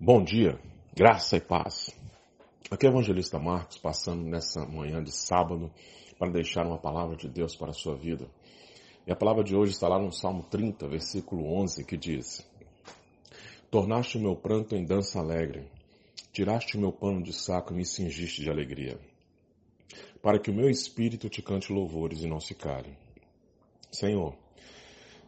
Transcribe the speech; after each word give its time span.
Bom 0.00 0.22
dia, 0.22 0.56
graça 0.94 1.36
e 1.36 1.40
paz. 1.40 1.90
Aqui 2.70 2.86
é 2.86 2.88
o 2.88 2.92
evangelista 2.92 3.36
Marcos 3.36 3.78
passando 3.78 4.22
nessa 4.22 4.64
manhã 4.64 5.02
de 5.02 5.10
sábado 5.10 5.72
para 6.16 6.30
deixar 6.30 6.64
uma 6.64 6.78
palavra 6.78 7.16
de 7.16 7.28
Deus 7.28 7.56
para 7.56 7.70
a 7.70 7.74
sua 7.74 7.96
vida. 7.96 8.30
E 9.04 9.10
a 9.10 9.16
palavra 9.16 9.42
de 9.42 9.56
hoje 9.56 9.72
está 9.72 9.88
lá 9.88 9.98
no 9.98 10.12
Salmo 10.12 10.44
30, 10.44 10.86
versículo 10.86 11.52
11, 11.52 11.84
que 11.84 11.96
diz: 11.96 12.48
Tornaste 13.72 14.18
o 14.18 14.20
meu 14.20 14.36
pranto 14.36 14.76
em 14.76 14.84
dança 14.84 15.18
alegre, 15.18 15.68
tiraste 16.32 16.76
o 16.76 16.80
meu 16.80 16.92
pano 16.92 17.20
de 17.20 17.32
saco 17.32 17.72
e 17.72 17.78
me 17.78 17.84
cingiste 17.84 18.40
de 18.40 18.48
alegria, 18.48 19.00
para 20.22 20.38
que 20.38 20.48
o 20.48 20.54
meu 20.54 20.70
espírito 20.70 21.28
te 21.28 21.42
cante 21.42 21.72
louvores 21.72 22.22
e 22.22 22.28
não 22.28 22.38
se 22.38 22.54
cale. 22.54 22.96
Senhor, 23.90 24.36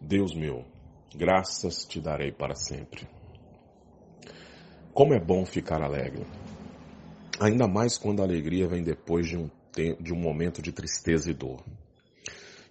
Deus 0.00 0.32
meu, 0.32 0.64
graças 1.12 1.84
te 1.84 2.00
darei 2.00 2.30
para 2.30 2.54
sempre. 2.54 3.18
Como 5.00 5.14
é 5.14 5.18
bom 5.18 5.46
ficar 5.46 5.80
alegre. 5.80 6.26
Ainda 7.40 7.66
mais 7.66 7.96
quando 7.96 8.20
a 8.20 8.22
alegria 8.22 8.68
vem 8.68 8.82
depois 8.82 9.26
de 9.26 9.34
um, 9.34 9.48
de 9.98 10.12
um 10.12 10.18
momento 10.18 10.60
de 10.60 10.72
tristeza 10.72 11.30
e 11.30 11.32
dor. 11.32 11.64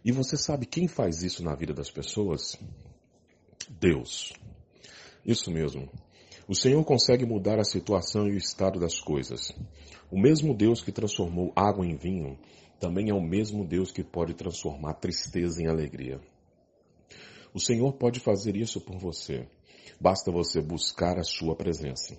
E 0.06 0.12
você 0.12 0.38
sabe 0.38 0.68
quem 0.68 0.88
faz 0.88 1.24
isso 1.24 1.44
na 1.44 1.56
vida 1.56 1.74
das 1.74 1.90
pessoas? 1.90 2.56
Deus. 3.68 4.32
Isso 5.26 5.50
mesmo. 5.50 5.90
O 6.48 6.54
Senhor 6.54 6.86
consegue 6.86 7.26
mudar 7.26 7.58
a 7.58 7.64
situação 7.64 8.28
e 8.28 8.34
o 8.34 8.38
estado 8.38 8.80
das 8.80 9.00
coisas. 9.00 9.52
O 10.12 10.22
mesmo 10.22 10.54
Deus 10.54 10.84
que 10.84 10.92
transformou 10.92 11.52
água 11.56 11.84
em 11.84 11.96
vinho 11.96 12.38
também 12.80 13.10
é 13.10 13.14
o 13.16 13.20
mesmo 13.20 13.66
Deus 13.66 13.92
que 13.92 14.04
pode 14.04 14.36
transformar 14.36 14.94
tristeza 14.94 15.64
em 15.64 15.68
alegria. 15.68 16.22
O 17.56 17.60
Senhor 17.60 17.92
pode 17.94 18.20
fazer 18.20 18.56
isso 18.56 18.80
por 18.80 19.00
você. 19.00 19.48
Basta 20.00 20.32
você 20.32 20.62
buscar 20.62 21.18
a 21.18 21.24
sua 21.24 21.56
presença. 21.56 22.18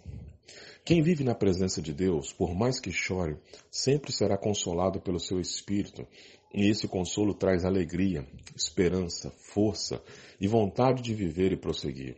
Quem 0.84 1.02
vive 1.02 1.22
na 1.22 1.34
presença 1.34 1.80
de 1.80 1.92
Deus, 1.92 2.32
por 2.32 2.54
mais 2.54 2.80
que 2.80 2.90
chore, 2.90 3.36
sempre 3.70 4.12
será 4.12 4.36
consolado 4.36 5.00
pelo 5.00 5.20
seu 5.20 5.40
espírito, 5.40 6.06
e 6.52 6.68
esse 6.68 6.88
consolo 6.88 7.34
traz 7.34 7.64
alegria, 7.64 8.26
esperança, 8.56 9.30
força 9.30 10.02
e 10.40 10.48
vontade 10.48 11.02
de 11.02 11.14
viver 11.14 11.52
e 11.52 11.56
prosseguir. 11.56 12.16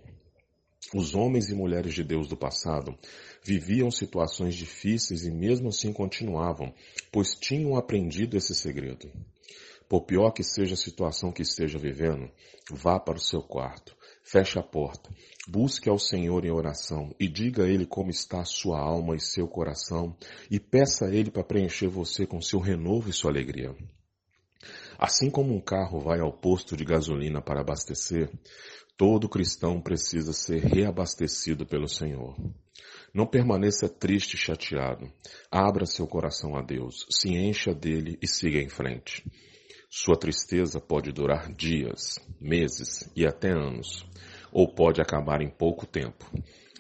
Os 0.94 1.14
homens 1.14 1.48
e 1.48 1.55
mulheres 1.55 1.94
de 1.94 2.05
Deus 2.05 2.28
do 2.28 2.37
passado 2.37 2.97
viviam 3.42 3.91
situações 3.91 4.55
difíceis 4.55 5.25
e 5.25 5.31
mesmo 5.31 5.69
assim 5.69 5.92
continuavam, 5.92 6.72
pois 7.11 7.34
tinham 7.34 7.77
aprendido 7.77 8.37
esse 8.37 8.55
segredo. 8.55 9.11
Por 9.89 10.03
pior 10.03 10.31
que 10.33 10.42
seja 10.42 10.75
a 10.75 10.77
situação 10.77 11.33
que 11.33 11.42
esteja 11.42 11.78
vivendo, 11.78 12.31
vá 12.70 12.98
para 12.98 13.19
o 13.19 13.20
seu 13.20 13.42
quarto, 13.42 13.97
feche 14.23 14.59
a 14.59 14.62
porta, 14.62 15.11
busque 15.48 15.89
ao 15.89 15.98
Senhor 15.98 16.45
em 16.45 16.51
oração 16.51 17.15
e 17.19 17.28
diga 17.28 17.65
a 17.65 17.69
Ele 17.69 17.87
como 17.87 18.11
está 18.11 18.45
sua 18.45 18.81
alma 18.81 19.17
e 19.17 19.20
seu 19.20 19.48
coração 19.48 20.17
e 20.51 20.59
peça 20.61 21.06
a 21.06 21.15
Ele 21.15 21.31
para 21.31 21.45
preencher 21.45 21.89
você 21.89 22.27
com 22.27 22.41
seu 22.41 22.61
renovo 22.61 23.11
e 23.11 23.12
sua 23.12 23.31
alegria. 23.31 23.75
Assim 24.98 25.31
como 25.31 25.55
um 25.55 25.61
carro 25.61 26.00
vai 26.00 26.20
ao 26.20 26.33
posto 26.33 26.77
de 26.77 26.84
gasolina 26.84 27.43
para 27.43 27.61
abastecer, 27.61 28.31
todo 28.97 29.28
cristão 29.28 29.81
precisa 29.81 30.33
ser 30.33 30.62
reabastecido 30.62 31.67
pelo 31.67 31.89
Senhor. 31.89 32.37
Não 33.12 33.27
permaneça 33.27 33.89
triste 33.89 34.34
e 34.34 34.39
chateado. 34.39 35.12
Abra 35.50 35.84
seu 35.87 36.06
coração 36.06 36.56
a 36.56 36.62
Deus, 36.62 37.06
se 37.11 37.31
encha 37.31 37.75
dele 37.75 38.19
e 38.23 38.28
siga 38.28 38.59
em 38.59 38.69
frente. 38.69 39.25
Sua 39.94 40.16
tristeza 40.16 40.80
pode 40.80 41.12
durar 41.12 41.52
dias, 41.52 42.18
meses 42.40 43.06
e 43.14 43.26
até 43.26 43.50
anos, 43.50 44.06
ou 44.50 44.66
pode 44.66 45.02
acabar 45.02 45.42
em 45.42 45.50
pouco 45.50 45.86
tempo. 45.86 46.24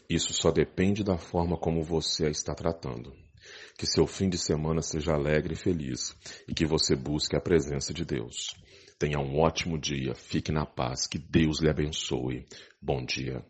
Isso 0.08 0.32
só 0.32 0.50
depende 0.50 1.04
da 1.04 1.18
forma 1.18 1.58
como 1.58 1.82
você 1.82 2.24
a 2.24 2.30
está 2.30 2.54
tratando. 2.54 3.12
Que 3.76 3.84
seu 3.84 4.06
fim 4.06 4.30
de 4.30 4.38
semana 4.38 4.80
seja 4.80 5.12
alegre 5.12 5.52
e 5.52 5.58
feliz 5.58 6.16
e 6.48 6.54
que 6.54 6.64
você 6.64 6.96
busque 6.96 7.36
a 7.36 7.40
presença 7.40 7.92
de 7.92 8.02
Deus. 8.06 8.56
Tenha 8.98 9.18
um 9.18 9.38
ótimo 9.40 9.78
dia, 9.78 10.14
fique 10.14 10.50
na 10.50 10.64
paz, 10.64 11.06
que 11.06 11.18
Deus 11.18 11.60
lhe 11.60 11.68
abençoe. 11.68 12.46
Bom 12.80 13.04
dia. 13.04 13.44